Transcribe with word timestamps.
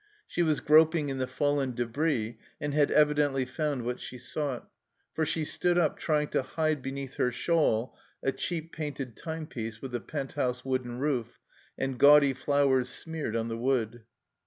She 0.25 0.41
was 0.41 0.61
groping 0.61 1.09
in 1.09 1.19
the 1.19 1.27
fallen 1.27 1.75
debris, 1.75 2.39
and 2.59 2.73
had 2.73 2.89
evidently 2.89 3.45
found 3.45 3.83
what 3.85 3.99
she 3.99 4.17
sought, 4.17 4.67
for 5.13 5.27
she 5.27 5.45
stood 5.45 5.77
up 5.77 5.99
trying 5.99 6.29
to 6.29 6.41
hide 6.41 6.81
beneath 6.81 7.17
her 7.17 7.31
shawl 7.31 7.95
a 8.23 8.31
cheap 8.31 8.73
painted 8.73 9.15
timepiece 9.15 9.79
with 9.79 9.93
a 9.93 9.99
pent 10.01 10.33
house 10.33 10.65
wooden 10.65 10.97
roof 10.97 11.39
and 11.77 11.99
gaudy 11.99 12.33
flowers 12.33 12.89
smeared 12.89 13.35
on 13.35 13.47
the 13.47 13.59
wood. 13.59 14.01